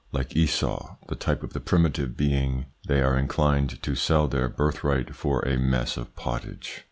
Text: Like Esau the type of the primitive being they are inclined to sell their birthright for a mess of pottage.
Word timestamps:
Like 0.11 0.35
Esau 0.35 0.95
the 1.09 1.15
type 1.15 1.43
of 1.43 1.53
the 1.53 1.59
primitive 1.59 2.17
being 2.17 2.65
they 2.87 3.03
are 3.03 3.15
inclined 3.15 3.83
to 3.83 3.93
sell 3.93 4.27
their 4.27 4.49
birthright 4.49 5.15
for 5.15 5.41
a 5.47 5.57
mess 5.59 5.95
of 5.95 6.15
pottage. 6.15 6.79